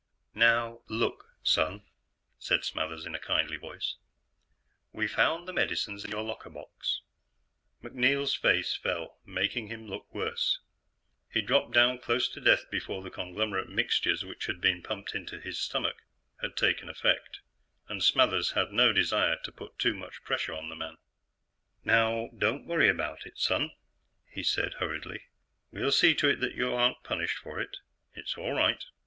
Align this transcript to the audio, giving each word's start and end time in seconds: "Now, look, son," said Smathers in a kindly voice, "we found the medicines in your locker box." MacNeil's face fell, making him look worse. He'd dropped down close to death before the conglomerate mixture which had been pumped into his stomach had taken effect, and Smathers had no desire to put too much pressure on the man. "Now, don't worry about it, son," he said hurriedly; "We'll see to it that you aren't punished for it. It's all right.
"Now, 0.33 0.81
look, 0.87 1.25
son," 1.43 1.83
said 2.39 2.61
Smathers 2.65 3.05
in 3.05 3.13
a 3.13 3.19
kindly 3.19 3.57
voice, 3.57 3.97
"we 4.91 5.05
found 5.07 5.47
the 5.47 5.53
medicines 5.53 6.03
in 6.03 6.09
your 6.09 6.23
locker 6.23 6.49
box." 6.49 7.01
MacNeil's 7.83 8.33
face 8.33 8.75
fell, 8.75 9.19
making 9.27 9.67
him 9.67 9.85
look 9.87 10.11
worse. 10.11 10.59
He'd 11.31 11.45
dropped 11.45 11.73
down 11.73 11.99
close 11.99 12.27
to 12.29 12.41
death 12.41 12.67
before 12.71 13.03
the 13.03 13.11
conglomerate 13.11 13.69
mixture 13.69 14.15
which 14.23 14.47
had 14.47 14.59
been 14.59 14.81
pumped 14.81 15.13
into 15.13 15.39
his 15.39 15.59
stomach 15.59 15.97
had 16.41 16.57
taken 16.57 16.89
effect, 16.89 17.41
and 17.87 18.03
Smathers 18.03 18.53
had 18.53 18.71
no 18.71 18.91
desire 18.91 19.37
to 19.43 19.51
put 19.51 19.77
too 19.77 19.93
much 19.93 20.23
pressure 20.23 20.55
on 20.55 20.69
the 20.69 20.75
man. 20.75 20.97
"Now, 21.83 22.31
don't 22.35 22.65
worry 22.65 22.89
about 22.89 23.27
it, 23.27 23.37
son," 23.37 23.69
he 24.27 24.41
said 24.41 24.73
hurriedly; 24.79 25.25
"We'll 25.69 25.91
see 25.91 26.15
to 26.15 26.27
it 26.27 26.39
that 26.39 26.55
you 26.55 26.73
aren't 26.73 27.03
punished 27.03 27.37
for 27.37 27.59
it. 27.61 27.77
It's 28.15 28.35
all 28.35 28.53
right. 28.53 28.83